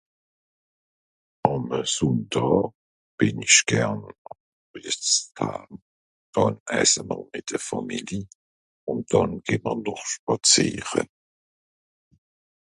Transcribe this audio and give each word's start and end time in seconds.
Àme 1.53 1.79
Sùndàà 1.93 2.51
bìn 3.17 3.37
ich 3.47 3.57
gern... 3.69 4.01
esse 6.79 7.01
mr 7.07 7.19
mìt 7.31 7.45
de 7.49 7.57
Fàmili. 7.67 8.19
Ùn 8.89 8.99
dànn 9.09 9.33
geh'mr 9.45 9.97
spàzìere. 10.11 11.03